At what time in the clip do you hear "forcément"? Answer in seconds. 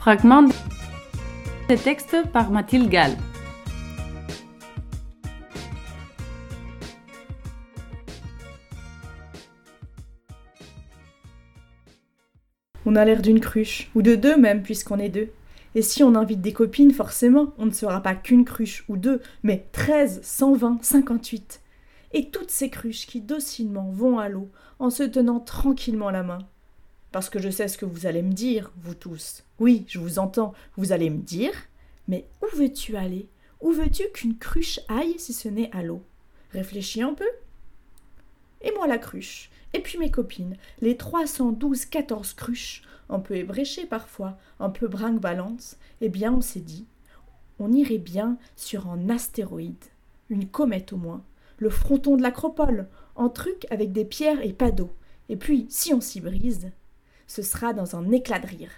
16.92-17.52